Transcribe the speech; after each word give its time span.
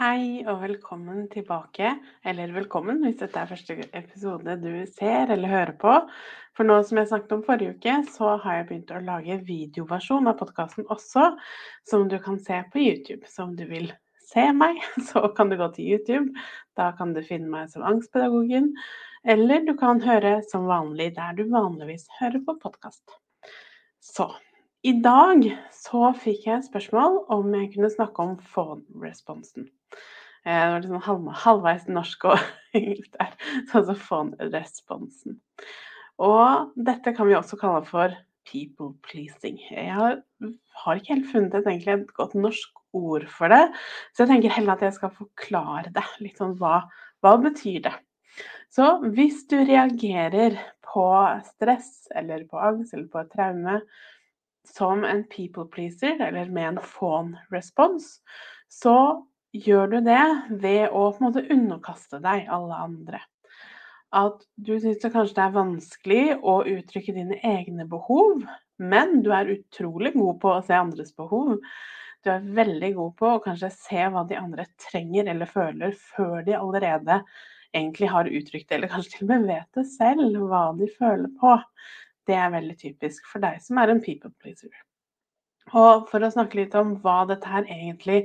Hei 0.00 0.40
og 0.48 0.62
velkommen 0.62 1.26
tilbake, 1.28 1.90
eller 2.24 2.54
velkommen 2.54 3.02
hvis 3.04 3.18
dette 3.20 3.36
er 3.36 3.48
første 3.50 3.74
episode 3.98 4.54
du 4.62 4.70
ser 4.88 5.28
eller 5.28 5.50
hører 5.52 5.72
på. 5.76 5.90
For 6.56 6.64
nå 6.64 6.78
som 6.88 6.96
jeg 6.96 7.10
snakket 7.10 7.34
om 7.36 7.42
forrige 7.44 7.74
uke, 7.74 7.96
så 8.08 8.30
har 8.40 8.54
jeg 8.54 8.64
begynt 8.70 8.94
å 8.96 9.02
lage 9.04 9.34
videoversjon 9.44 10.30
av 10.30 10.38
podkasten 10.38 10.86
også, 10.94 11.26
som 11.84 12.06
du 12.08 12.16
kan 12.24 12.38
se 12.40 12.62
på 12.72 12.80
YouTube. 12.80 13.28
Så 13.28 13.44
om 13.44 13.52
du 13.58 13.66
vil 13.68 13.90
se 14.24 14.46
meg, 14.56 14.80
så 15.10 15.20
kan 15.36 15.52
du 15.52 15.58
gå 15.60 15.68
til 15.74 15.90
YouTube. 15.92 16.46
Da 16.80 16.94
kan 16.96 17.12
du 17.12 17.20
finne 17.20 17.52
meg 17.52 17.68
som 17.68 17.84
Angstpedagogen. 17.84 18.70
Eller 19.28 19.66
du 19.66 19.74
kan 19.82 20.00
høre 20.00 20.38
som 20.48 20.64
vanlig 20.70 21.10
der 21.18 21.36
du 21.36 21.42
vanligvis 21.52 22.06
hører 22.22 22.40
på 22.46 22.54
podkast. 22.62 23.04
Så 24.00 24.30
i 24.80 24.96
dag 25.04 25.44
så 25.76 26.14
fikk 26.24 26.48
jeg 26.48 26.64
spørsmål 26.70 27.20
om 27.36 27.52
jeg 27.58 27.74
kunne 27.76 27.92
snakke 27.92 28.24
om 28.24 28.40
phone-responsen. 28.54 29.68
Eh, 30.46 30.64
det 30.64 30.72
var 30.72 30.82
liksom 30.84 31.04
halv, 31.06 31.28
halvveis 31.44 31.86
norsk 31.92 32.26
og 32.30 32.42
engelsk 32.78 33.12
der. 33.18 33.36
Så 33.70 33.82
altså 33.82 33.96
phone-responsen. 34.06 35.38
Og 36.20 36.74
dette 36.76 37.14
kan 37.16 37.28
vi 37.28 37.36
også 37.36 37.58
kalle 37.60 37.84
for 37.88 38.16
people 38.48 38.94
pleasing. 39.06 39.60
Jeg 39.70 39.94
har, 39.94 40.20
har 40.84 40.98
ikke 40.98 41.14
helt 41.14 41.32
funnet 41.32 41.56
et, 41.56 41.66
egentlig, 41.66 41.96
et 41.96 42.14
godt 42.16 42.36
norsk 42.36 42.76
ord 42.96 43.26
for 43.30 43.52
det, 43.52 43.62
så 44.12 44.24
jeg 44.24 44.32
tenker 44.32 44.54
heller 44.56 44.74
at 44.74 44.84
jeg 44.84 44.96
skal 44.96 45.12
forklare 45.14 45.92
det. 45.94 46.04
Litt 46.24 46.40
sånn 46.40 46.56
hva, 46.58 46.82
hva 47.22 47.36
betyr 47.40 47.84
det? 47.86 47.94
Så 48.70 48.86
hvis 49.14 49.44
du 49.50 49.58
reagerer 49.58 50.56
på 50.86 51.06
stress 51.46 52.08
eller 52.16 52.46
på 52.50 52.58
angst 52.62 52.94
eller 52.94 53.08
på 53.10 53.22
et 53.22 53.32
traume 53.34 53.80
som 54.70 55.04
en 55.06 55.24
people 55.30 55.66
pleaser, 55.72 56.20
eller 56.22 56.50
med 56.52 56.68
en 56.68 56.82
fawn 56.84 57.32
response, 57.54 58.20
så 58.70 58.94
gjør 59.56 59.90
du 59.90 60.00
det 60.06 60.24
ved 60.62 60.88
å 60.88 61.10
på 61.10 61.20
en 61.20 61.26
måte 61.28 61.46
underkaste 61.50 62.20
deg 62.22 62.48
alle 62.52 62.80
andre. 62.86 63.20
At 64.16 64.42
du 64.58 64.72
syns 64.82 65.04
kanskje 65.04 65.36
det 65.36 65.44
er 65.44 65.54
vanskelig 65.54 66.24
å 66.42 66.56
uttrykke 66.66 67.14
dine 67.14 67.38
egne 67.46 67.86
behov, 67.90 68.42
men 68.82 69.20
du 69.22 69.30
er 69.36 69.52
utrolig 69.54 70.14
god 70.16 70.40
på 70.42 70.52
å 70.56 70.64
se 70.66 70.74
andres 70.74 71.14
behov. 71.14 71.58
Du 72.24 72.32
er 72.32 72.44
veldig 72.58 72.90
god 72.98 73.14
på 73.20 73.30
å 73.30 73.42
kanskje 73.44 73.70
se 73.72 74.02
hva 74.12 74.26
de 74.28 74.36
andre 74.36 74.66
trenger 74.82 75.30
eller 75.30 75.48
føler, 75.48 75.94
før 76.16 76.42
de 76.46 76.58
allerede 76.58 77.22
egentlig 77.70 78.10
har 78.10 78.26
uttrykt 78.26 78.68
det, 78.68 78.76
eller 78.76 78.90
kanskje 78.92 79.14
til 79.14 79.26
og 79.28 79.32
med 79.32 79.48
vet 79.52 79.78
det 79.78 79.86
selv, 79.92 80.38
hva 80.50 80.64
de 80.76 80.90
føler 80.98 81.30
på. 81.40 81.56
Det 82.26 82.36
er 82.36 82.52
veldig 82.52 82.76
typisk 82.82 83.30
for 83.30 83.42
deg 83.42 83.62
som 83.62 83.78
er 83.80 83.94
en 83.94 84.02
people 84.04 84.32
pleaser. 84.42 84.74
Og 85.78 86.08
for 86.10 86.24
å 86.24 86.32
snakke 86.32 86.62
litt 86.62 86.74
om 86.78 86.96
hva 87.04 87.22
dette 87.30 87.48
her 87.48 87.66
egentlig 87.70 88.24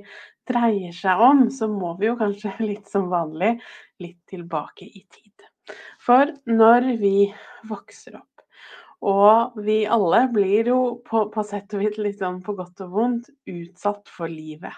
dreier 0.49 0.93
seg 0.95 1.21
om, 1.21 1.47
så 1.53 1.69
må 1.69 1.95
vi 1.99 2.09
jo 2.09 2.19
kanskje 2.19 2.53
litt 2.69 2.87
som 2.91 3.09
vanlig 3.13 3.55
litt 4.03 4.21
tilbake 4.31 4.87
i 4.87 5.03
tid. 5.03 5.49
For 6.01 6.29
når 6.45 6.95
vi 7.01 7.17
vokser 7.69 8.19
opp, 8.19 8.31
og 9.05 9.59
vi 9.65 9.83
alle 9.91 10.23
blir 10.33 10.71
jo 10.71 10.79
på, 11.05 11.27
på 11.33 11.43
sett 11.45 11.73
og 11.75 11.83
vis 11.83 11.99
litt 12.01 12.21
sånn 12.21 12.39
på 12.45 12.55
godt 12.57 12.81
og 12.85 12.93
vondt 12.95 13.29
utsatt 13.51 14.09
for 14.09 14.31
livet. 14.31 14.73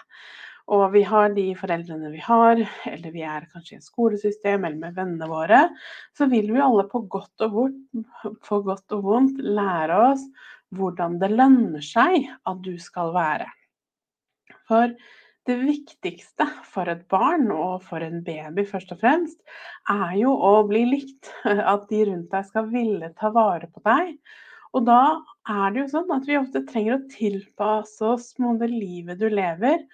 Og 0.68 0.90
vi 0.92 1.00
har 1.08 1.30
de 1.32 1.46
foreldrene 1.56 2.10
vi 2.12 2.20
har, 2.20 2.60
eller 2.90 3.12
vi 3.14 3.22
er 3.24 3.46
kanskje 3.54 3.76
i 3.76 3.78
et 3.78 3.86
skolesystem 3.86 4.66
eller 4.66 4.76
med 4.82 4.98
vennene 4.98 5.28
våre, 5.30 5.62
så 6.16 6.28
vil 6.28 6.50
vi 6.52 6.60
alle 6.60 6.84
på 6.90 7.06
godt 7.08 7.46
og 7.46 7.54
vondt, 7.54 8.04
på 8.44 8.60
godt 8.66 8.96
og 8.98 9.06
vondt 9.06 9.40
lære 9.40 10.02
oss 10.10 10.26
hvordan 10.76 11.16
det 11.22 11.30
lønner 11.32 11.84
seg 11.84 12.28
at 12.48 12.60
du 12.64 12.74
skal 12.82 13.14
være. 13.14 13.48
For 14.68 14.92
det 15.48 15.56
viktigste 15.62 16.44
for 16.68 16.90
et 16.92 17.06
barn, 17.08 17.48
og 17.52 17.84
for 17.88 18.04
en 18.04 18.20
baby 18.24 18.66
først 18.68 18.92
og 18.92 19.00
fremst, 19.00 19.38
er 19.88 20.18
jo 20.20 20.34
å 20.34 20.60
bli 20.68 20.84
likt. 20.90 21.30
At 21.72 21.88
de 21.88 22.02
rundt 22.10 22.28
deg 22.34 22.50
skal 22.50 22.68
ville 22.72 23.08
ta 23.16 23.32
vare 23.32 23.70
på 23.72 23.80
deg. 23.86 24.18
Og 24.76 24.84
da 24.84 25.00
er 25.48 25.72
det 25.72 25.80
jo 25.80 25.86
sånn 25.94 26.10
at 26.12 26.26
vi 26.28 26.36
ofte 26.36 26.60
trenger 26.68 26.98
å 26.98 27.06
tilpasse 27.08 28.04
oss 28.04 28.34
mot 28.36 28.60
det 28.60 28.68
livet 28.68 29.16
du 29.16 29.30
lever, 29.32 29.86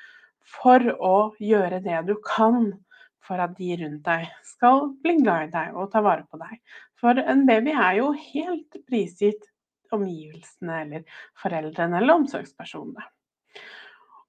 for 0.42 0.82
å 0.98 1.30
gjøre 1.38 1.78
det 1.84 2.00
du 2.08 2.16
kan 2.26 2.72
for 3.24 3.40
at 3.40 3.54
de 3.56 3.76
rundt 3.80 4.04
deg 4.04 4.26
skal 4.44 4.90
bli 5.04 5.16
glad 5.22 5.48
i 5.48 5.52
deg 5.54 5.78
og 5.78 5.90
ta 5.94 6.02
vare 6.04 6.26
på 6.28 6.40
deg. 6.42 6.58
For 7.00 7.16
en 7.22 7.46
baby 7.48 7.72
er 7.72 8.00
jo 8.00 8.10
helt 8.18 8.78
prisgitt 8.88 9.46
omgivelsene 9.94 10.80
eller 10.84 11.18
foreldrene 11.40 12.00
eller 12.00 12.20
omsorgspersonene. 12.20 13.06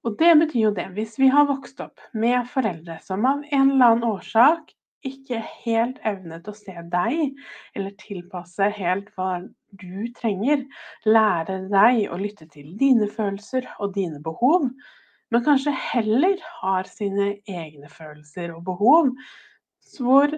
Og 0.05 0.17
det 0.19 0.31
betyr 0.37 0.67
jo 0.67 0.73
det, 0.77 0.89
hvis 0.93 1.15
vi 1.17 1.31
har 1.33 1.47
vokst 1.49 1.79
opp 1.81 2.01
med 2.13 2.45
foreldre 2.51 2.99
som 3.01 3.25
av 3.25 3.45
en 3.49 3.71
eller 3.73 3.95
annen 3.95 4.09
årsak 4.11 4.75
ikke 5.05 5.39
helt 5.65 5.97
evnet 6.05 6.47
å 6.49 6.53
se 6.57 6.73
deg, 6.89 7.35
eller 7.77 7.93
tilpasse 8.01 8.69
helt 8.77 9.11
hva 9.17 9.43
du 9.77 10.05
trenger, 10.17 10.63
lære 11.05 11.59
deg 11.69 12.05
å 12.09 12.19
lytte 12.21 12.47
til 12.53 12.73
dine 12.79 13.09
følelser 13.11 13.67
og 13.79 13.93
dine 13.97 14.21
behov, 14.25 14.69
men 15.33 15.45
kanskje 15.45 15.73
heller 15.91 16.37
har 16.61 16.89
sine 16.89 17.35
egne 17.49 17.89
følelser 17.91 18.53
og 18.55 18.65
behov, 18.69 19.11
hvor 19.97 20.33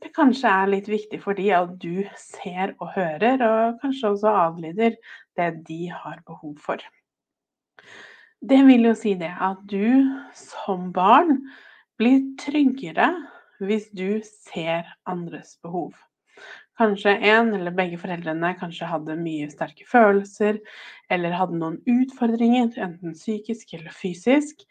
det 0.00 0.12
kanskje 0.16 0.50
er 0.50 0.70
litt 0.72 0.88
viktig 0.88 1.20
for 1.22 1.36
de 1.36 1.50
at 1.54 1.74
du 1.82 2.04
ser 2.18 2.74
og 2.78 2.94
hører, 2.94 3.42
og 3.44 3.80
kanskje 3.82 4.14
også 4.14 4.32
adlyder 4.46 4.96
det 5.38 5.50
de 5.68 5.82
har 5.92 6.22
behov 6.26 6.56
for. 6.62 6.80
Det 8.40 8.62
vil 8.64 8.88
jo 8.88 8.94
si 8.96 9.12
det 9.20 9.32
at 9.36 9.60
du 9.68 10.08
som 10.36 10.88
barn 10.96 11.42
blir 12.00 12.22
tryggere 12.40 13.10
hvis 13.60 13.90
du 13.92 14.22
ser 14.24 14.88
andres 15.04 15.58
behov. 15.60 15.92
Kanskje 16.80 17.12
en 17.28 17.50
eller 17.52 17.74
begge 17.76 17.98
foreldrene 18.00 18.54
kanskje 18.56 18.88
hadde 18.88 19.18
mye 19.20 19.50
sterke 19.52 19.84
følelser, 19.84 20.56
eller 21.12 21.36
hadde 21.36 21.58
noen 21.60 21.76
utfordringer, 21.84 22.70
enten 22.80 23.12
psykisk 23.12 23.74
eller 23.76 23.92
fysisk. 23.92 24.64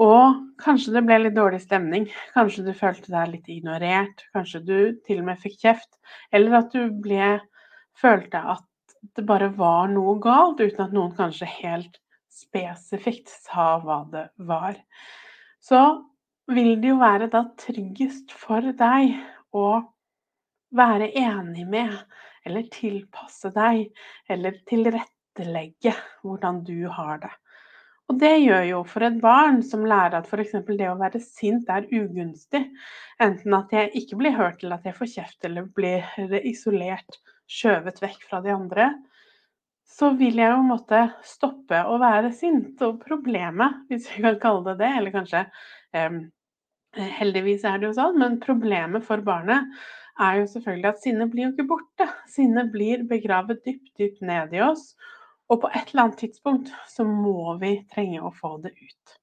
Og 0.00 0.36
kanskje 0.62 0.94
det 0.94 1.02
ble 1.04 1.18
litt 1.20 1.36
dårlig 1.36 1.60
stemning, 1.60 2.06
kanskje 2.32 2.64
du 2.64 2.72
følte 2.76 3.12
deg 3.12 3.34
litt 3.34 3.48
ignorert, 3.52 4.22
kanskje 4.32 4.62
du 4.64 4.76
til 5.04 5.20
og 5.20 5.26
med 5.28 5.40
fikk 5.42 5.58
kjeft, 5.60 5.90
eller 6.32 6.62
at 6.62 6.72
du 6.72 6.86
ble, 7.04 7.34
følte 8.00 8.40
at 8.54 8.64
det 9.16 9.26
bare 9.28 9.50
var 9.56 9.90
noe 9.92 10.16
galt, 10.22 10.60
uten 10.60 10.86
at 10.86 10.94
noen 10.96 11.12
kanskje 11.16 11.48
helt 11.60 12.00
spesifikt 12.32 13.28
sa 13.28 13.74
hva 13.84 14.02
det 14.12 14.24
var. 14.48 14.78
Så 15.60 15.82
vil 16.50 16.78
det 16.80 16.94
jo 16.94 17.00
være 17.00 17.28
da 17.32 17.44
tryggest 17.60 18.32
for 18.32 18.64
deg 18.64 19.18
å 19.52 19.68
være 20.76 21.10
enig 21.18 21.66
med, 21.68 21.92
eller 22.46 22.68
tilpasse 22.72 23.52
deg, 23.52 23.90
eller 24.30 24.56
tilrettelegge 24.70 25.94
hvordan 26.24 26.64
du 26.64 26.88
har 26.88 27.20
det. 27.26 27.32
Og 28.10 28.16
det 28.18 28.32
gjør 28.42 28.64
jo 28.66 28.78
for 28.90 29.06
et 29.06 29.20
barn 29.22 29.60
som 29.62 29.84
lærer 29.86 30.16
at 30.18 30.26
f.eks. 30.26 30.56
det 30.66 30.88
å 30.90 30.98
være 30.98 31.20
sint 31.22 31.68
er 31.70 31.86
ugunstig, 31.94 32.64
enten 33.22 33.54
at 33.54 33.70
jeg 33.74 33.92
ikke 34.00 34.18
blir 34.18 34.34
hørt 34.34 34.64
eller 34.64 34.80
at 34.80 34.88
jeg 34.88 34.96
får 34.96 35.12
kjeft 35.12 35.46
eller 35.46 35.68
blir 35.76 36.42
isolert, 36.42 37.20
skjøvet 37.50 38.02
vekk 38.02 38.26
fra 38.26 38.40
de 38.42 38.50
andre, 38.54 38.88
så 39.86 40.10
vil 40.18 40.42
jeg 40.42 40.50
jo 40.50 40.66
måtte 40.66 41.04
stoppe 41.26 41.84
å 41.86 42.00
være 42.02 42.32
sint. 42.34 42.82
Og 42.82 42.98
problemet, 43.02 43.78
hvis 43.90 44.10
vi 44.10 44.24
kan 44.26 44.42
kalle 44.42 44.72
det 44.72 44.76
det, 44.82 44.90
eller 44.98 45.14
kanskje 45.14 45.46
um, 45.94 46.20
Heldigvis 47.20 47.62
er 47.70 47.78
det 47.78 47.86
jo 47.86 47.94
sånn, 47.94 48.16
men 48.18 48.40
problemet 48.42 49.04
for 49.06 49.22
barnet 49.22 49.68
er 50.18 50.40
jo 50.40 50.48
selvfølgelig 50.50 50.88
at 50.90 51.04
sinnet 51.04 51.30
blir 51.30 51.44
jo 51.44 51.50
ikke 51.52 51.68
borte. 51.70 52.08
Sinnet 52.26 52.72
blir 52.72 53.04
begravet 53.06 53.62
dypt, 53.62 53.92
dypt 54.00 54.24
ned 54.26 54.56
i 54.56 54.64
oss. 54.66 54.88
Og 55.50 55.58
på 55.62 55.70
et 55.74 55.90
eller 55.90 56.06
annet 56.06 56.20
tidspunkt 56.22 56.70
så 56.88 57.04
må 57.06 57.56
vi 57.62 57.80
trenge 57.90 58.22
å 58.22 58.30
få 58.34 58.56
det 58.62 58.72
ut. 58.78 59.16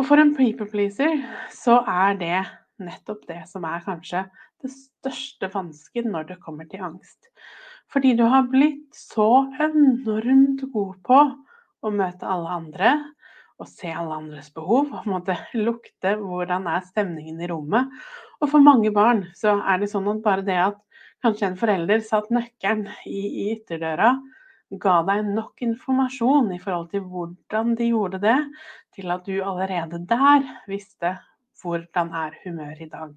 Og 0.00 0.06
for 0.08 0.20
en 0.20 0.32
people 0.34 0.66
pleaser 0.70 1.20
så 1.54 1.80
er 1.86 2.16
det 2.18 2.38
nettopp 2.80 3.26
det 3.28 3.42
som 3.50 3.66
er 3.68 3.84
kanskje 3.84 4.24
det 4.64 4.72
største 4.72 5.50
vansken 5.52 6.10
når 6.12 6.32
det 6.32 6.40
kommer 6.42 6.68
til 6.70 6.82
angst. 6.84 7.30
Fordi 7.90 8.14
du 8.16 8.24
har 8.30 8.48
blitt 8.50 8.88
så 8.96 9.46
enormt 9.60 10.64
god 10.72 10.98
på 11.06 11.20
å 11.80 11.92
møte 11.94 12.28
alle 12.28 12.58
andre 12.60 12.92
og 13.60 13.68
se 13.68 13.90
alle 13.92 14.16
andres 14.16 14.48
behov, 14.56 14.88
på 14.88 15.02
en 15.04 15.12
måte 15.12 15.36
lukte 15.58 16.14
hvordan 16.16 16.68
er 16.70 16.86
stemningen 16.86 17.42
i 17.44 17.48
rommet, 17.50 17.90
Og 18.40 18.48
for 18.48 18.64
mange 18.64 18.88
barn 18.88 19.26
så 19.36 19.58
er 19.68 19.82
det 19.82 19.90
sånn 19.92 20.08
at 20.08 20.22
bare 20.24 20.44
det 20.46 20.56
at 20.56 20.78
kanskje 21.20 21.50
en 21.50 21.58
forelder 21.60 22.00
satt 22.00 22.30
nøkkelen 22.32 22.86
i, 23.04 23.20
i 23.20 23.42
ytterdøra, 23.52 24.14
ga 24.70 25.00
deg 25.06 25.26
nok 25.34 25.62
informasjon 25.66 26.52
i 26.54 26.60
forhold 26.62 26.90
til 26.92 27.02
hvordan 27.10 27.74
de 27.78 27.88
gjorde 27.90 28.20
det, 28.22 28.38
til 28.94 29.10
at 29.10 29.26
du 29.26 29.40
allerede 29.42 29.98
der 30.10 30.46
visste 30.70 31.16
hvordan 31.62 32.12
er 32.14 32.38
humøret 32.44 32.84
i 32.84 32.88
dag. 32.92 33.10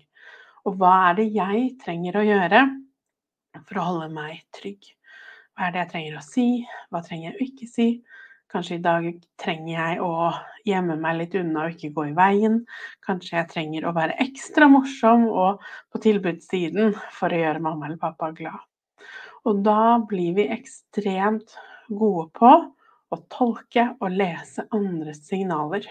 Og 0.66 0.80
hva 0.80 0.96
er 1.10 1.20
det 1.20 1.30
jeg 1.36 1.70
trenger 1.84 2.18
å 2.18 2.26
gjøre 2.26 2.66
for 3.68 3.80
å 3.80 3.88
holde 3.92 4.10
meg 4.16 4.42
trygg? 4.56 4.94
Hva 5.54 5.68
er 5.68 5.76
det 5.76 5.84
jeg 5.84 5.92
trenger 5.94 6.18
å 6.18 6.26
si? 6.26 6.48
Hva 6.90 7.04
trenger 7.06 7.30
jeg 7.30 7.36
å 7.36 7.48
ikke 7.48 7.70
si? 7.70 7.88
Kanskje 8.54 8.78
i 8.78 8.84
dag 8.86 9.08
trenger 9.42 9.74
jeg 9.74 10.02
å 10.06 10.30
gjemme 10.68 10.98
meg 11.02 11.18
litt 11.20 11.38
unna 11.40 11.66
og 11.66 11.74
ikke 11.74 11.94
gå 11.96 12.10
i 12.12 12.18
veien. 12.18 12.60
Kanskje 13.06 13.40
jeg 13.40 13.50
trenger 13.54 13.88
å 13.90 13.96
være 13.96 14.18
ekstra 14.22 14.70
morsom 14.70 15.26
og 15.30 15.64
på 15.94 16.04
tilbudssiden 16.04 16.94
for 17.18 17.34
å 17.34 17.42
gjøre 17.42 17.64
mamma 17.66 17.90
eller 17.90 18.02
pappa 18.02 18.30
glad. 18.38 18.62
Og 19.44 19.64
da 19.66 20.00
blir 20.08 20.38
vi 20.38 20.48
ekstremt 20.54 21.58
gode 21.90 22.30
på 22.38 22.52
å 23.14 23.20
tolke 23.32 23.90
og 24.00 24.16
lese 24.16 24.66
andres 24.74 25.26
signaler. 25.28 25.86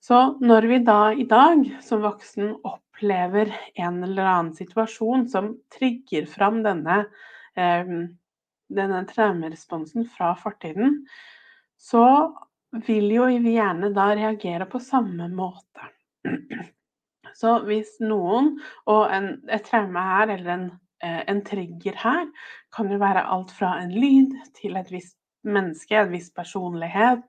Så 0.00 0.20
når 0.40 0.68
vi 0.70 0.78
da 0.84 1.00
i 1.12 1.26
dag 1.28 1.66
som 1.84 2.00
voksen 2.02 2.54
opplever 2.64 3.52
en 3.74 4.00
eller 4.06 4.24
annen 4.24 4.54
situasjon 4.56 5.26
som 5.28 5.52
trigger 5.74 6.24
fram 6.30 6.62
denne, 6.64 7.02
eh, 7.54 7.92
denne 8.72 9.02
traumeresponsen 9.10 10.08
fra 10.08 10.32
fortiden, 10.40 11.02
så 11.76 12.06
vil 12.86 13.10
jo 13.12 13.26
vi 13.44 13.56
gjerne 13.58 13.92
da 13.94 14.10
reagere 14.14 14.66
på 14.70 14.80
samme 14.80 15.28
måte. 15.28 15.92
Så 17.40 17.54
hvis 17.64 17.94
noen 18.02 18.56
Og 18.90 19.12
en, 19.12 19.28
et 19.48 19.64
traume 19.64 20.00
her, 20.04 20.32
eller 20.34 20.50
en, 20.54 20.66
en, 21.02 21.42
trigger 21.46 21.96
her, 22.02 22.26
kan 22.74 22.90
jo 22.92 23.00
være 23.00 23.26
alt 23.34 23.52
fra 23.56 23.76
en 23.82 23.94
lyd 23.94 24.36
til 24.58 24.76
et 24.80 24.90
visst 24.92 25.16
menneske, 25.46 25.96
en 25.96 26.12
viss 26.12 26.28
personlighet. 26.36 27.24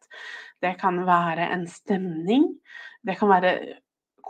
Det 0.62 0.75
kan 0.81 1.00
være 1.07 1.47
en 1.53 1.65
stemning. 1.69 2.50
Det 3.03 3.18
kan 3.19 3.31
være 3.31 3.53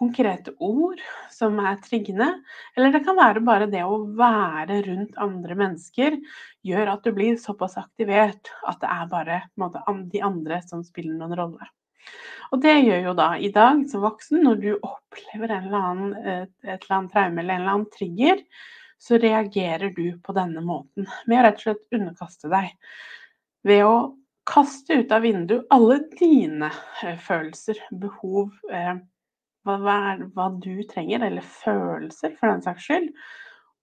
konkrete 0.01 0.53
ord 0.63 1.01
som 1.33 1.59
er 1.61 1.77
triggende. 1.83 2.29
Eller 2.77 2.93
det 2.95 3.03
kan 3.05 3.17
være 3.19 3.43
bare 3.45 3.69
det 3.69 3.83
å 3.85 3.99
være 4.17 4.81
rundt 4.87 5.19
andre 5.21 5.57
mennesker 5.59 6.17
gjør 6.65 6.95
at 6.95 7.05
du 7.05 7.13
blir 7.15 7.37
såpass 7.41 7.77
aktivert 7.81 8.53
at 8.69 8.81
det 8.81 8.89
er 8.89 9.11
bare 9.11 9.43
måte, 9.61 9.83
de 10.13 10.23
andre 10.25 10.61
som 10.65 10.85
spiller 10.85 11.17
noen 11.19 11.37
rolle. 11.37 11.69
Og 12.51 12.59
det 12.63 12.73
gjør 12.81 13.05
jo 13.05 13.15
da 13.15 13.29
i 13.39 13.51
dag 13.53 13.85
som 13.87 14.03
voksen, 14.03 14.41
når 14.43 14.57
du 14.59 14.71
opplever 14.75 15.53
eller 15.55 15.77
annen, 15.77 16.15
et 16.17 16.65
eller 16.73 16.97
annet 16.97 17.13
traume 17.13 17.43
eller 17.43 17.53
en 17.53 17.61
eller 17.61 17.75
annen 17.75 17.91
trigger, 17.93 18.41
så 19.01 19.17
reagerer 19.17 19.89
du 19.95 20.19
på 20.21 20.33
denne 20.37 20.61
måten 20.61 21.07
med 21.25 21.39
å 21.39 21.45
rett 21.47 21.61
og 21.61 21.63
slett 21.65 21.95
underkaste 21.97 22.51
deg. 22.51 22.73
Ved 23.65 23.85
å 23.85 23.95
kaste 24.47 25.01
ut 25.01 25.13
av 25.13 25.25
vinduet 25.25 25.69
alle 25.73 25.99
dine 26.19 26.69
eh, 27.03 27.17
følelser, 27.21 27.79
behov, 28.01 28.53
eh, 28.73 28.95
hva, 29.65 29.95
hva, 30.35 30.47
du 30.61 30.83
trenger, 30.89 31.25
eller 31.27 31.45
følelser 31.45 32.35
for 32.37 32.51
den 32.51 32.63
saks 32.65 32.87
skyld. 32.87 33.09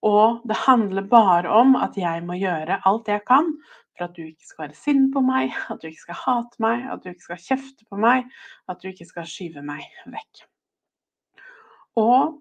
Og 0.06 0.42
det 0.46 0.58
handler 0.66 1.06
bare 1.10 1.50
om 1.50 1.74
at 1.78 1.98
jeg 1.98 2.22
må 2.26 2.38
gjøre 2.38 2.80
alt 2.86 3.10
jeg 3.10 3.24
kan 3.26 3.54
for 3.98 4.06
at 4.06 4.14
du 4.14 4.22
ikke 4.28 4.46
skal 4.46 4.64
være 4.68 4.78
sint 4.78 5.08
på 5.14 5.22
meg, 5.26 5.54
at 5.72 5.82
du 5.82 5.88
ikke 5.90 6.04
skal 6.06 6.20
hate 6.22 6.62
meg, 6.62 6.84
at 6.86 7.02
du 7.02 7.10
ikke 7.10 7.26
skal 7.32 7.40
kjefte 7.48 7.86
på 7.90 7.98
meg, 7.98 8.28
at 8.70 8.78
du 8.78 8.92
ikke 8.92 9.08
skal 9.08 9.26
skyve 9.26 9.64
meg 9.66 9.82
vekk. 10.06 10.44
Og 11.98 12.38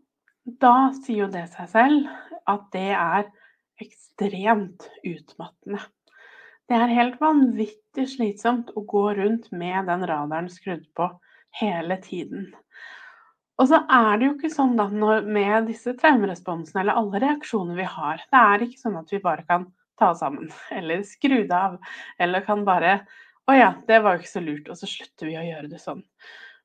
da 0.47 0.93
sier 0.95 1.25
jo 1.25 1.29
det 1.31 1.45
seg 1.51 1.69
selv 1.73 2.07
at 2.47 2.67
det 2.71 2.89
er 2.95 3.27
ekstremt 3.83 4.87
utmattende. 5.05 5.81
Det 6.67 6.75
er 6.75 6.91
helt 6.97 7.19
vanvittig 7.23 8.07
slitsomt 8.11 8.71
å 8.75 8.83
gå 8.87 9.03
rundt 9.17 9.51
med 9.55 9.87
den 9.87 10.03
radaren 10.07 10.49
skrudd 10.51 10.87
på 10.97 11.09
hele 11.61 11.99
tiden. 12.03 12.49
Og 13.57 13.69
så 13.71 13.79
er 13.89 14.19
det 14.19 14.27
jo 14.27 14.33
ikke 14.35 14.53
sånn 14.53 14.75
da 14.77 14.87
med 15.25 15.69
disse 15.69 15.95
traumeresponsene 15.97 16.83
eller 16.83 16.99
alle 16.99 17.21
reaksjoner 17.23 17.79
vi 17.79 17.87
har. 17.89 18.21
Det 18.29 18.41
er 18.53 18.65
ikke 18.65 18.81
sånn 18.81 18.99
at 18.99 19.13
vi 19.13 19.21
bare 19.23 19.45
kan 19.47 19.69
ta 19.97 20.11
oss 20.13 20.21
sammen 20.21 20.51
eller 20.77 21.05
skru 21.07 21.39
det 21.49 21.55
av. 21.55 21.79
Eller 22.21 22.45
kan 22.45 22.65
bare 22.67 22.99
Å 23.47 23.53
ja, 23.55 23.69
det 23.87 24.01
var 24.03 24.17
jo 24.17 24.25
ikke 24.25 24.33
så 24.33 24.43
lurt. 24.43 24.67
Og 24.67 24.75
så 24.75 24.89
slutter 24.91 25.29
vi 25.29 25.37
å 25.39 25.45
gjøre 25.45 25.69
det 25.71 25.77
sånn. 25.79 26.01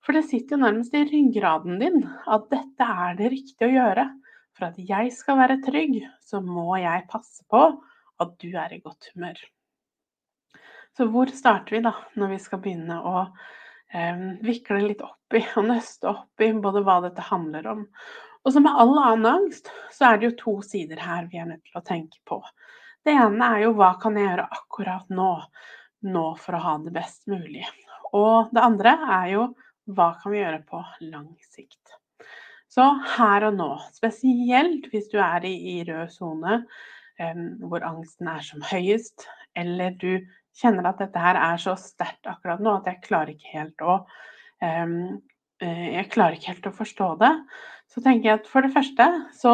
For 0.02 0.16
det 0.16 0.24
sitter 0.26 0.56
jo 0.56 0.64
nærmest 0.64 0.94
i 0.98 1.04
ryggraden 1.06 1.78
din 1.78 2.02
at 2.26 2.48
dette 2.50 2.86
er 3.06 3.16
det 3.18 3.30
riktige 3.34 3.68
å 3.68 3.74
gjøre. 3.76 4.06
For 4.52 4.68
at 4.68 4.78
jeg 4.82 5.12
skal 5.14 5.38
være 5.38 5.60
trygg, 5.64 6.00
så 6.20 6.42
må 6.44 6.74
jeg 6.82 7.06
passe 7.10 7.44
på 7.50 7.62
at 8.22 8.32
du 8.42 8.50
er 8.50 8.74
i 8.74 8.82
godt 8.82 9.12
humør. 9.14 9.38
Så 10.96 11.06
hvor 11.08 11.30
starter 11.32 11.78
vi 11.78 11.84
da, 11.86 11.94
når 12.20 12.34
vi 12.34 12.40
skal 12.42 12.60
begynne 12.60 12.98
å 12.98 13.22
eh, 13.22 14.26
vikle 14.44 14.82
litt 14.82 15.00
opp 15.06 15.38
i 15.38 15.40
og 15.56 15.70
nøste 15.70 16.10
opp 16.10 16.44
i 16.44 16.50
både 16.52 16.82
hva 16.84 16.98
dette 17.06 17.24
handler 17.30 17.70
om. 17.72 17.86
Og 18.42 18.52
som 18.52 18.66
med 18.66 18.76
all 18.76 18.92
annen 18.98 19.30
angst, 19.30 19.70
så 19.94 20.10
er 20.10 20.18
det 20.18 20.28
jo 20.28 20.38
to 20.42 20.54
sider 20.66 21.00
her 21.00 21.30
vi 21.30 21.40
er 21.40 21.48
nødt 21.48 21.64
til 21.68 21.78
å 21.78 21.86
tenke 21.86 22.18
på. 22.28 22.42
Det 23.02 23.14
ene 23.14 23.48
er 23.54 23.64
jo 23.64 23.74
hva 23.78 23.94
kan 24.02 24.18
jeg 24.18 24.28
gjøre 24.28 24.50
akkurat 24.58 25.14
nå, 25.14 25.32
nå 26.12 26.26
for 26.42 26.58
å 26.58 26.64
ha 26.66 26.76
det 26.82 26.92
best 26.94 27.24
mulig. 27.30 27.64
Og 28.12 28.52
det 28.52 28.62
andre 28.62 28.96
er 29.16 29.28
jo 29.32 29.46
hva 29.90 30.12
kan 30.20 30.34
vi 30.34 30.42
gjøre 30.42 30.62
på 30.68 30.82
lang 31.10 31.30
sikt. 31.52 31.96
Så 32.72 32.84
her 33.18 33.48
og 33.48 33.56
nå, 33.58 33.70
spesielt 33.92 34.86
hvis 34.92 35.10
du 35.12 35.18
er 35.20 35.44
i, 35.44 35.52
i 35.74 35.76
rød 35.88 36.12
sone, 36.14 36.62
eh, 37.20 37.42
hvor 37.68 37.84
angsten 37.84 38.30
er 38.32 38.44
som 38.46 38.64
høyest, 38.70 39.26
eller 39.58 39.98
du 40.00 40.22
kjenner 40.56 40.88
at 40.88 41.00
dette 41.00 41.20
her 41.20 41.38
er 41.40 41.60
så 41.60 41.74
sterkt 41.80 42.28
akkurat 42.28 42.62
nå 42.62 42.78
at 42.78 42.88
jeg 42.90 43.04
klarer 43.06 43.32
ikke 43.34 43.54
helt 43.54 43.84
å 43.84 44.02
um, 44.60 44.96
Jeg 45.62 46.08
klarer 46.10 46.34
ikke 46.34 46.50
helt 46.50 46.66
å 46.66 46.74
forstå 46.74 47.08
det. 47.20 47.30
Så 47.92 48.00
tenker 48.02 48.28
jeg 48.28 48.40
at 48.40 48.48
for 48.50 48.66
det 48.66 48.72
første 48.74 49.06
så 49.38 49.52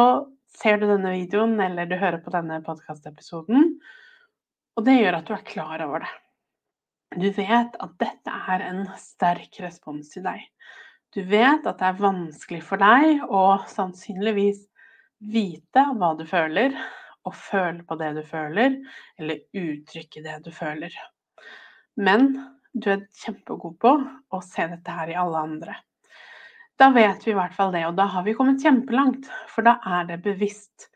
ser 0.57 0.79
du 0.79 0.87
denne 0.89 1.11
videoen 1.13 1.53
eller 1.61 1.85
du 1.85 1.93
hører 1.99 2.17
på 2.23 2.33
denne 2.33 2.57
podkastepisoden, 2.65 3.75
og 4.73 4.87
det 4.87 4.95
gjør 4.97 5.19
at 5.19 5.29
du 5.29 5.35
er 5.35 5.45
klar 5.45 5.83
over 5.85 6.01
det. 6.05 6.09
Du 7.17 7.29
vet 7.33 7.73
at 7.81 7.93
dette 7.97 8.33
er 8.53 8.63
en 8.67 8.83
sterk 9.01 9.57
respons 9.63 10.11
til 10.13 10.27
deg. 10.27 10.43
Du 11.09 11.23
vet 11.25 11.65
at 11.65 11.79
det 11.79 11.87
er 11.87 12.01
vanskelig 12.03 12.61
for 12.67 12.81
deg 12.81 13.23
å 13.25 13.43
sannsynligvis 13.71 14.61
vite 15.33 15.85
hva 15.97 16.11
du 16.19 16.21
føler, 16.29 16.75
og 17.25 17.35
føle 17.35 17.81
på 17.85 17.97
det 17.99 18.11
du 18.19 18.21
føler, 18.25 18.77
eller 19.17 19.41
uttrykke 19.57 20.21
det 20.23 20.37
du 20.45 20.51
føler. 20.53 20.93
Men 21.97 22.29
du 22.77 22.91
er 22.93 23.07
kjempegod 23.23 23.79
på 23.81 23.95
å 24.29 24.41
se 24.45 24.69
dette 24.69 24.93
her 24.93 25.09
i 25.09 25.17
alle 25.17 25.41
andre. 25.49 25.75
Da 26.79 26.91
vet 26.95 27.25
vi 27.25 27.33
i 27.33 27.39
hvert 27.39 27.57
fall 27.57 27.73
det, 27.73 27.83
og 27.89 27.97
da 27.97 28.05
har 28.13 28.23
vi 28.23 28.37
kommet 28.37 28.61
kjempelangt, 28.63 29.25
for 29.49 29.65
da 29.65 29.79
er 29.97 30.05
det 30.13 30.21
bevisst. 30.23 30.88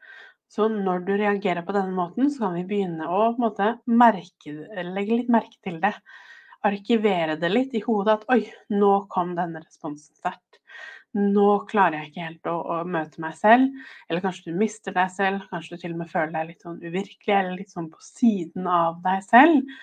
Så 0.54 0.68
når 0.70 1.06
du 1.08 1.14
reagerer 1.18 1.66
på 1.66 1.74
denne 1.74 1.96
måten, 1.98 2.30
så 2.30 2.46
kan 2.46 2.58
vi 2.60 2.68
begynne 2.70 3.08
å 3.10 3.32
måte, 3.42 3.72
merke, 3.90 4.54
legge 4.94 5.18
litt 5.18 5.32
merke 5.34 5.58
til 5.66 5.80
det. 5.82 5.96
Arkivere 6.64 7.40
det 7.42 7.50
litt 7.50 7.74
i 7.76 7.82
hodet 7.84 8.20
at 8.20 8.28
oi, 8.32 8.44
nå 8.72 8.92
kom 9.12 9.34
denne 9.38 9.64
responsen 9.64 10.14
sterkt 10.20 10.62
nå 11.14 11.48
klarer 11.70 12.00
jeg 12.00 12.10
ikke 12.10 12.26
helt 12.26 12.50
å, 12.50 12.56
å, 12.58 12.78
møte 12.90 13.22
meg 13.22 13.36
selv. 13.38 13.70
Eller 14.10 14.24
kanskje 14.24 14.50
du 14.52 14.58
mister 14.58 14.96
deg 14.96 15.12
selv, 15.14 15.46
kanskje 15.52 15.76
du 15.76 15.84
til 15.84 15.96
og 15.96 16.02
med 16.02 16.12
føler 16.12 16.34
deg 16.34 16.50
litt 16.50 16.66
sånn 16.66 16.80
uvirkelig 16.82 17.36
eller 17.38 17.58
litt 17.60 17.74
sånn 17.74 17.90
på 17.94 18.02
siden 18.06 18.70
av 18.70 19.02
deg 19.06 19.26
selv. 19.28 19.76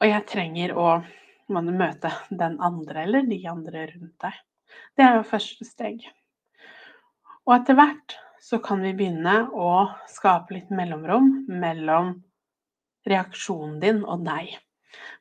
Og 0.00 0.08
jeg 0.08 0.26
trenger 0.30 0.74
å 0.74 0.88
møte 1.50 2.12
den 2.30 2.58
andre 2.62 3.04
eller 3.04 3.28
de 3.30 3.40
andre 3.50 3.86
rundt 3.92 4.26
deg. 4.26 4.40
Det 4.96 5.06
er 5.06 5.16
jo 5.18 5.28
første 5.30 5.66
steg. 5.66 6.02
Og 7.46 7.56
etter 7.56 7.78
hvert 7.78 8.18
så 8.40 8.58
kan 8.64 8.82
vi 8.84 8.94
begynne 8.96 9.36
å 9.52 9.70
skape 10.10 10.56
litt 10.56 10.72
mellomrom 10.72 11.30
mellom 11.48 12.14
reaksjonen 13.08 13.78
din 13.82 14.02
og 14.04 14.24
deg. 14.26 14.56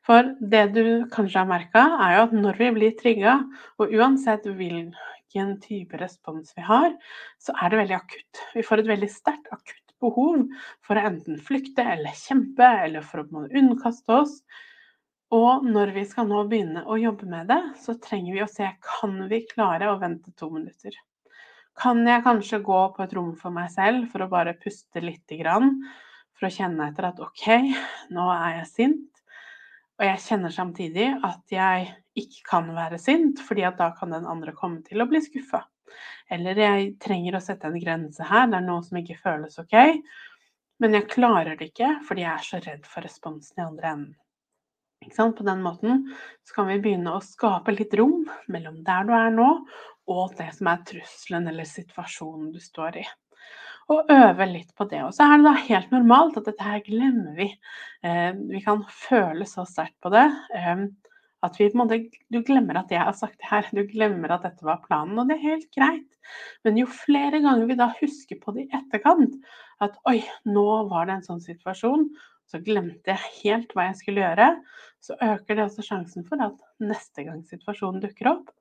For 0.07 0.31
det 0.39 0.63
du 0.73 0.85
kanskje 1.13 1.43
har 1.43 1.49
merka, 1.49 1.83
er 2.01 2.15
jo 2.15 2.23
at 2.27 2.33
når 2.35 2.59
vi 2.61 2.69
blir 2.77 2.95
trigga, 2.99 3.35
og 3.77 3.93
uansett 3.93 4.47
hvilken 4.47 5.51
type 5.63 5.99
respons 6.01 6.55
vi 6.57 6.65
har, 6.65 6.95
så 7.41 7.53
er 7.59 7.69
det 7.69 7.81
veldig 7.83 7.97
akutt. 7.99 8.41
Vi 8.55 8.65
får 8.65 8.83
et 8.83 8.91
veldig 8.95 9.11
sterkt 9.13 9.51
akutt 9.53 9.85
behov 9.99 10.47
for 10.87 10.95
å 10.97 11.05
enten 11.11 11.37
flykte 11.43 11.85
eller 11.95 12.15
kjempe, 12.17 12.71
eller 12.87 13.05
for 13.05 13.23
å 13.23 13.45
underkaste 13.45 14.21
oss. 14.23 14.39
Og 15.35 15.67
når 15.67 15.93
vi 15.93 16.07
skal 16.09 16.25
nå 16.31 16.41
begynne 16.49 16.81
å 16.89 16.97
jobbe 16.97 17.27
med 17.29 17.51
det, 17.51 17.59
så 17.83 17.93
trenger 18.01 18.33
vi 18.33 18.41
å 18.41 18.49
se 18.49 18.71
kan 18.81 19.19
vi 19.29 19.43
klare 19.51 19.91
å 19.91 19.99
vente 20.01 20.33
to 20.39 20.49
minutter. 20.55 20.95
Kan 21.77 22.01
jeg 22.07 22.23
kanskje 22.25 22.61
gå 22.65 22.79
på 22.95 23.03
et 23.05 23.13
rom 23.15 23.33
for 23.39 23.53
meg 23.55 23.69
selv 23.73 24.09
for 24.11 24.25
å 24.25 24.31
bare 24.31 24.57
puste 24.59 25.03
lite 25.03 25.37
grann? 25.39 25.77
For 26.39 26.47
å 26.47 26.53
kjenne 26.53 26.89
etter 26.89 27.09
at 27.11 27.19
OK, 27.23 27.45
nå 28.15 28.29
er 28.33 28.61
jeg 28.61 28.69
sint. 28.71 29.23
Og 29.99 30.07
jeg 30.07 30.23
kjenner 30.23 30.55
samtidig 30.55 31.09
at 31.27 31.51
jeg 31.51 31.89
ikke 32.19 32.45
kan 32.47 32.71
være 32.75 32.99
sint, 33.01 33.41
fordi 33.43 33.65
at 33.67 33.79
da 33.79 33.89
kan 33.97 34.15
den 34.15 34.27
andre 34.27 34.55
komme 34.55 34.79
til 34.87 35.03
å 35.03 35.07
bli 35.09 35.19
skuffa. 35.23 35.65
Eller 36.31 36.59
jeg 36.61 36.89
trenger 37.03 37.35
å 37.35 37.43
sette 37.43 37.67
en 37.67 37.79
grense 37.81 38.23
her, 38.23 38.47
det 38.47 38.59
er 38.59 38.65
noe 38.65 38.83
som 38.85 38.99
ikke 38.99 39.19
føles 39.19 39.59
ok, 39.59 39.75
men 40.79 40.95
jeg 40.95 41.09
klarer 41.11 41.57
det 41.59 41.71
ikke 41.71 41.91
fordi 42.07 42.23
jeg 42.23 42.31
er 42.31 42.45
så 42.45 42.59
redd 42.63 42.85
for 42.87 43.03
responsen 43.03 43.59
i 43.59 43.65
andre 43.65 43.93
enden. 43.93 44.17
På 45.15 45.45
den 45.47 45.63
måten 45.63 46.01
så 46.47 46.57
kan 46.57 46.67
vi 46.69 46.79
begynne 46.83 47.15
å 47.15 47.23
skape 47.23 47.73
litt 47.73 47.95
rom 47.97 48.21
mellom 48.51 48.81
der 48.85 49.07
du 49.07 49.13
er 49.15 49.31
nå, 49.33 49.47
og 50.09 50.35
det 50.37 50.51
som 50.57 50.69
er 50.71 50.85
trusselen 50.87 51.49
eller 51.51 51.67
situasjonen 51.69 52.53
du 52.53 52.59
står 52.63 53.01
i. 53.01 53.05
Og 53.89 54.09
øve 54.13 54.45
litt 54.45 54.73
på 54.77 54.85
det. 54.89 55.01
Og 55.05 55.13
så 55.15 55.25
er 55.25 55.39
det 55.39 55.47
da 55.47 55.53
helt 55.65 55.93
normalt 55.93 56.37
at 56.37 56.49
dette 56.49 56.65
her 56.65 56.81
glemmer 56.85 57.33
vi. 57.37 57.47
Eh, 58.05 58.31
vi 58.51 58.61
kan 58.61 58.83
føle 58.93 59.47
så 59.49 59.65
sterkt 59.65 59.97
på 60.03 60.11
det. 60.13 60.27
Eh, 60.53 60.83
at 61.45 61.55
vi, 61.55 61.69
måte, 61.77 62.01
du 62.29 62.41
glemmer 62.45 62.81
at 62.81 62.91
jeg 62.91 63.01
har 63.01 63.15
sagt 63.15 63.37
det 63.39 63.47
her, 63.47 63.67
du 63.71 63.85
glemmer 63.87 64.33
at 64.35 64.43
dette 64.43 64.65
var 64.67 64.81
planen, 64.83 65.17
og 65.17 65.29
det 65.29 65.37
er 65.37 65.53
helt 65.53 65.69
greit. 65.75 66.17
Men 66.67 66.77
jo 66.81 66.89
flere 66.91 67.39
ganger 67.43 67.69
vi 67.69 67.77
da 67.79 67.87
husker 68.01 68.41
på 68.41 68.53
det 68.55 68.65
i 68.65 68.75
etterkant, 68.75 69.37
at 69.83 69.95
oi, 70.09 70.19
nå 70.49 70.67
var 70.91 71.07
det 71.07 71.15
en 71.15 71.27
sånn 71.29 71.43
situasjon, 71.43 72.09
så 72.49 72.59
glemte 72.65 73.13
jeg 73.13 73.33
helt 73.43 73.73
hva 73.77 73.87
jeg 73.87 73.99
skulle 74.01 74.25
gjøre, 74.25 74.49
så 75.05 75.15
øker 75.23 75.55
det 75.55 75.65
også 75.67 75.85
sjansen 75.85 76.25
for 76.27 76.41
at 76.43 76.57
neste 76.83 77.23
gang 77.27 77.43
situasjonen 77.47 78.03
dukker 78.03 78.33
opp, 78.33 78.51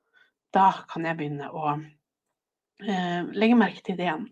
da 0.55 0.71
kan 0.89 1.05
jeg 1.05 1.17
begynne 1.19 1.49
å 1.53 1.75
eh, 1.75 3.21
legge 3.35 3.57
merke 3.59 3.83
til 3.85 3.99
det 3.99 4.07
igjen. 4.07 4.27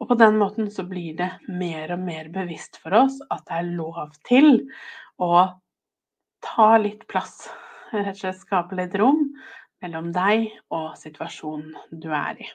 Og 0.00 0.08
på 0.08 0.16
den 0.20 0.38
måten 0.40 0.70
så 0.72 0.84
blir 0.88 1.16
det 1.18 1.30
mer 1.48 1.92
og 1.94 2.04
mer 2.04 2.30
bevisst 2.32 2.80
for 2.80 2.96
oss 3.02 3.18
at 3.28 3.44
det 3.48 3.58
er 3.58 3.72
lov 3.76 4.14
til 4.28 4.62
å 5.20 5.32
ta 6.44 6.70
litt 6.80 7.04
plass. 7.10 7.50
Rett 7.92 8.14
og 8.14 8.22
slett 8.22 8.40
skape 8.40 8.78
litt 8.78 8.94
rom 9.00 9.26
mellom 9.82 10.10
deg 10.14 10.48
og 10.72 10.94
situasjonen 11.00 11.74
du 11.90 12.08
er 12.14 12.40
i. 12.40 12.48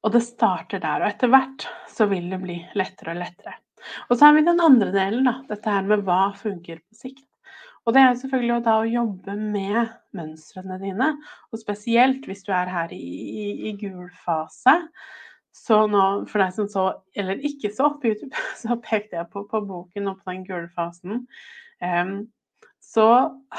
Og 0.00 0.14
det 0.14 0.22
starter 0.24 0.80
der, 0.80 1.02
og 1.02 1.10
etter 1.10 1.30
hvert 1.32 1.66
så 1.90 2.06
vil 2.08 2.30
det 2.32 2.38
bli 2.40 2.56
lettere 2.78 3.12
og 3.12 3.20
lettere. 3.20 3.58
Og 4.08 4.16
så 4.16 4.28
har 4.28 4.36
vi 4.36 4.44
den 4.46 4.62
andre 4.62 4.92
delen, 4.94 5.26
da, 5.28 5.40
dette 5.48 5.74
her 5.74 5.84
med 5.88 6.04
hva 6.06 6.30
funker 6.36 6.80
på 6.80 6.96
sikt. 6.96 7.26
Og 7.90 7.96
det 7.96 8.02
er 8.06 8.18
selvfølgelig 8.20 8.60
da 8.62 8.76
å 8.78 8.86
jobbe 8.86 9.34
med 9.34 9.96
mønstrene 10.14 10.76
dine, 10.78 11.08
og 11.50 11.58
spesielt 11.58 12.28
hvis 12.30 12.44
du 12.46 12.52
er 12.54 12.70
her 12.70 12.94
i, 12.94 13.02
i, 13.02 13.46
i 13.66 13.72
gul 13.80 14.06
fase. 14.22 14.76
Så 15.50 15.80
nå, 15.90 16.04
for 16.30 16.38
deg 16.38 16.54
som 16.54 16.68
så, 16.70 16.84
eller 17.18 17.42
ikke 17.42 17.72
så 17.74 17.88
på 17.98 18.12
YouTube, 18.12 18.30
så 18.62 18.78
pekte 18.78 19.18
jeg 19.18 19.26
på, 19.34 19.42
på 19.50 19.62
boken 19.66 20.12
og 20.12 20.20
på 20.22 20.30
den 20.30 20.46
gule 20.46 20.70
fasen 20.76 21.24
så 22.90 23.06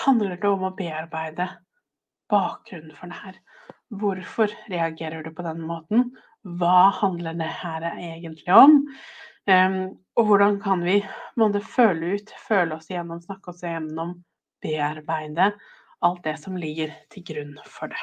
handler 0.06 0.36
det 0.36 0.50
om 0.50 0.66
å 0.68 0.76
bearbeide 0.76 1.48
bakgrunnen 2.32 2.96
for 2.98 3.12
det 3.12 3.20
her. 3.22 3.40
Hvorfor 4.02 4.54
reagerer 4.72 5.24
du 5.24 5.32
på 5.36 5.46
den 5.46 5.64
måten? 5.68 6.12
Hva 6.44 6.92
handler 7.02 7.36
det 7.40 7.50
her 7.62 7.86
egentlig 7.92 8.52
om? 8.56 8.80
Og 9.50 10.28
hvordan 10.28 10.60
kan 10.62 10.84
vi 10.86 11.00
måtte 11.40 11.64
føle 11.66 12.16
ut, 12.18 12.34
føle 12.48 12.76
oss 12.76 12.92
igjennom, 12.92 13.22
snakke 13.24 13.54
oss 13.54 13.64
igjennom, 13.66 14.20
bearbeide 14.62 15.54
alt 16.06 16.24
det 16.26 16.38
som 16.42 16.58
ligger 16.58 16.94
til 17.14 17.26
grunn 17.26 17.56
for 17.66 17.92
det. 17.92 18.02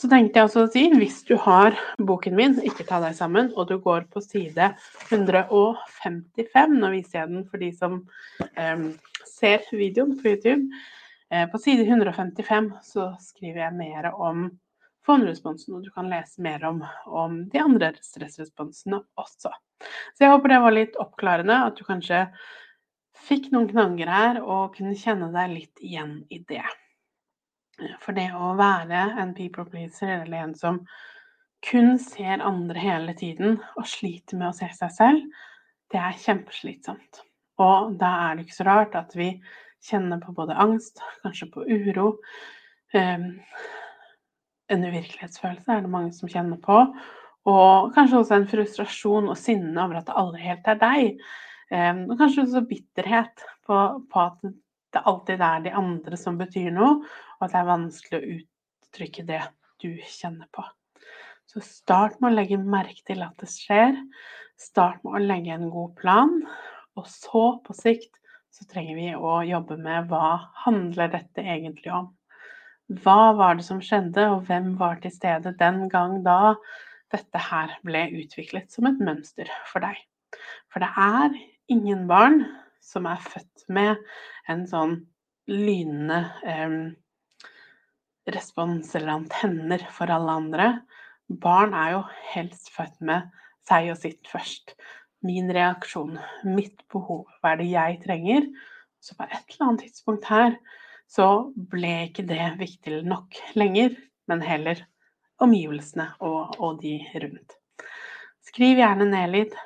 Så 0.00 0.08
tenkte 0.08 0.38
jeg 0.38 0.48
også 0.48 0.62
å 0.64 0.70
si, 0.72 0.86
hvis 0.96 1.18
du 1.28 1.34
har 1.44 1.74
boken 2.08 2.36
min, 2.38 2.54
ikke 2.64 2.86
ta 2.88 3.02
deg 3.02 3.12
sammen, 3.18 3.50
og 3.52 3.68
du 3.68 3.76
går 3.82 4.06
på 4.12 4.22
side 4.24 4.70
155, 5.10 6.78
nå 6.80 6.92
viser 6.94 7.18
jeg 7.18 7.32
den 7.34 7.44
for 7.50 7.60
de 7.60 7.68
som 7.76 7.98
um, 8.56 8.86
ser 9.28 9.66
videoen 9.74 10.16
på 10.16 10.32
YouTube. 10.32 10.80
Eh, 11.30 11.44
på 11.52 11.60
side 11.62 11.84
155 11.84 12.72
så 12.86 13.10
skriver 13.22 13.66
jeg 13.66 13.76
mer 13.76 14.08
om 14.14 14.48
fondresponsen, 15.06 15.76
og 15.76 15.84
du 15.84 15.90
kan 15.94 16.10
lese 16.10 16.42
mer 16.44 16.64
om, 16.68 16.82
om 17.06 17.42
de 17.52 17.62
andre 17.62 17.92
stressresponsene 18.04 19.00
også. 19.20 19.52
Så 20.14 20.24
jeg 20.24 20.32
håper 20.32 20.52
det 20.52 20.60
var 20.64 20.76
litt 20.76 20.98
oppklarende, 21.00 21.56
at 21.66 21.78
du 21.78 21.86
kanskje 21.86 22.26
fikk 23.28 23.50
noen 23.54 23.68
knagger 23.70 24.10
her 24.12 24.40
og 24.42 24.76
kunne 24.76 24.96
kjenne 24.98 25.30
deg 25.34 25.54
litt 25.54 25.82
igjen 25.84 26.20
i 26.32 26.42
det. 26.48 26.64
For 28.02 28.16
det 28.16 28.28
å 28.36 28.52
være 28.58 29.06
en 29.20 29.32
people 29.36 29.64
pleaser, 29.68 30.20
eller 30.24 30.44
en 30.44 30.54
som 30.56 30.82
kun 31.64 31.96
ser 32.00 32.44
andre 32.44 32.80
hele 32.80 33.14
tiden 33.16 33.58
og 33.76 33.88
sliter 33.88 34.40
med 34.40 34.50
å 34.50 34.56
se 34.56 34.68
seg 34.76 34.92
selv, 34.96 35.42
det 35.92 36.00
er 36.00 36.20
kjempeslitsomt. 36.22 37.24
Og 37.60 37.96
da 38.00 38.10
er 38.26 38.36
det 38.36 38.46
ikke 38.46 38.60
så 38.60 38.68
rart 38.68 38.96
at 38.96 39.12
vi 39.16 39.32
kjenner 39.84 40.20
på 40.22 40.32
både 40.36 40.56
angst, 40.60 41.00
kanskje 41.24 41.50
på 41.52 41.64
uro. 41.68 42.12
En 44.70 44.86
uvirkelighetsfølelse 44.86 45.74
er 45.74 45.84
det 45.84 45.92
mange 45.92 46.14
som 46.14 46.30
kjenner 46.30 46.60
på. 46.62 46.80
Og 47.50 47.92
kanskje 47.96 48.20
også 48.20 48.36
en 48.36 48.50
frustrasjon 48.50 49.30
og 49.32 49.38
sinne 49.40 49.76
over 49.80 50.00
at 50.00 50.10
det 50.10 50.18
aldri 50.20 50.42
helt 50.44 50.68
er 50.70 50.80
deg. 50.80 51.22
Og 52.10 52.16
kanskje 52.18 52.44
også 52.44 52.66
bitterhet 52.68 53.46
på, 53.66 53.78
på 54.10 54.26
at 54.26 54.44
det 54.94 55.02
alltid 55.06 55.42
er 55.46 55.64
de 55.64 55.72
andre 55.78 56.18
som 56.18 56.38
betyr 56.38 56.72
noe, 56.74 57.00
og 57.38 57.46
at 57.46 57.54
det 57.54 57.60
er 57.60 57.70
vanskelig 57.70 58.18
å 58.18 58.36
uttrykke 58.36 59.26
det 59.28 59.40
du 59.82 59.90
kjenner 60.02 60.50
på. 60.54 60.64
Så 61.50 61.62
start 61.66 62.20
med 62.20 62.30
å 62.30 62.36
legge 62.36 62.60
merke 62.62 63.02
til 63.06 63.24
at 63.26 63.34
det 63.42 63.48
skjer. 63.50 63.96
Start 64.60 65.00
med 65.06 65.16
å 65.16 65.24
legge 65.24 65.54
en 65.54 65.70
god 65.72 65.96
plan. 65.98 66.36
Og 66.98 67.06
så, 67.10 67.44
på 67.64 67.74
sikt, 67.74 68.12
så 68.54 68.66
trenger 68.70 68.98
vi 68.98 69.08
å 69.14 69.40
jobbe 69.46 69.78
med 69.80 70.10
hva 70.10 70.52
handler 70.66 71.10
dette 71.14 71.42
egentlig 71.42 71.92
om? 71.94 72.10
Hva 72.90 73.32
var 73.38 73.54
det 73.54 73.64
som 73.68 73.78
skjedde, 73.84 74.24
og 74.32 74.48
hvem 74.48 74.72
var 74.80 74.98
til 74.98 75.12
stede 75.14 75.52
den 75.60 75.84
gang 75.92 76.16
da 76.24 76.56
dette 77.14 77.42
her 77.50 77.76
ble 77.86 78.08
utviklet 78.18 78.72
som 78.74 78.88
et 78.90 78.98
mønster 78.98 79.50
for 79.70 79.84
deg? 79.84 80.00
For 80.70 80.82
det 80.82 80.90
er 80.98 81.36
ingen 81.70 82.08
barn 82.10 82.42
som 82.82 83.06
er 83.06 83.22
født 83.22 83.68
med 83.70 84.00
en 84.50 84.64
sånn 84.66 84.96
lynende 85.50 86.18
eh, 86.42 86.74
respons 88.34 88.90
eller 88.98 89.20
antenner 89.20 89.86
for 89.94 90.10
alle 90.10 90.36
andre. 90.42 90.68
Barn 91.30 91.76
er 91.78 91.94
jo 91.94 92.02
helst 92.32 92.72
født 92.74 92.98
med 93.06 93.30
seg 93.70 93.92
og 93.94 94.02
sitt 94.02 94.26
først. 94.26 94.74
Min 95.22 95.52
reaksjon, 95.54 96.18
mitt 96.48 96.82
behov, 96.90 97.26
hva 97.38 97.54
er 97.54 97.62
det 97.62 97.70
jeg 97.70 98.02
trenger? 98.02 98.46
Så 98.98 99.14
på 99.14 99.30
et 99.30 99.44
eller 99.54 99.68
annet 99.68 99.86
tidspunkt 99.86 100.26
her 100.26 100.56
så 101.10 101.28
ble 101.72 101.94
ikke 102.06 102.26
det 102.28 102.52
viktig 102.60 103.02
nok 103.08 103.38
lenger, 103.58 103.96
men 104.30 104.44
heller 104.46 104.84
omgivelsene 105.42 106.06
og, 106.22 106.54
og 106.60 106.78
de 106.82 106.98
rundt. 107.22 107.56
Skriv 108.46 108.78
gjerne 108.80 109.08
ned 109.10 109.32
litt, 109.34 109.56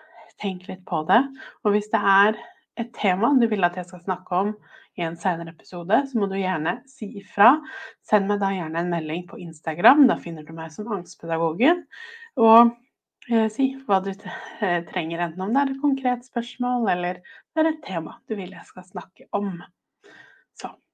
tenk 0.40 0.68
litt 0.68 0.84
på 0.88 1.02
det. 1.08 1.20
Og 1.64 1.74
hvis 1.74 1.90
det 1.92 2.00
er 2.00 2.38
et 2.80 2.90
tema 2.96 3.30
du 3.38 3.46
vil 3.50 3.66
at 3.66 3.76
jeg 3.78 3.88
skal 3.90 4.02
snakke 4.02 4.40
om 4.40 4.54
i 4.94 5.02
en 5.02 5.16
senere 5.18 5.50
episode, 5.54 5.98
så 6.06 6.18
må 6.18 6.28
du 6.30 6.36
gjerne 6.38 6.78
si 6.90 7.08
ifra. 7.20 7.56
Send 8.06 8.30
meg 8.30 8.40
da 8.42 8.52
gjerne 8.54 8.82
en 8.82 8.92
melding 8.92 9.26
på 9.30 9.40
Instagram, 9.42 10.06
da 10.10 10.18
finner 10.22 10.46
du 10.46 10.54
meg 10.56 10.72
som 10.74 10.90
angstpedagogen. 10.94 11.82
Og 12.40 12.74
eh, 13.30 13.48
si 13.52 13.72
hva 13.86 14.00
du 14.04 14.12
eh, 14.14 14.82
trenger, 14.90 15.26
enten 15.26 15.44
om 15.44 15.54
det 15.54 15.64
er 15.64 15.72
et 15.74 15.82
konkret 15.82 16.28
spørsmål 16.28 16.92
eller 16.94 17.22
det 17.24 17.62
er 17.62 17.72
et 17.72 17.82
tema 17.86 18.18
du 18.30 18.36
vil 18.38 18.54
jeg 18.54 18.70
skal 18.70 18.86
snakke 18.86 19.26
om. 19.34 19.56